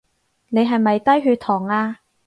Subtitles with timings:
[0.49, 1.99] 你係咪低血糖呀？